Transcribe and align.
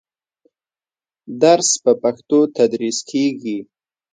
درس 1.41 1.69
په 1.83 1.91
پښتو 2.01 2.39
تدریس 2.57 2.97
کېږي. 3.11 3.57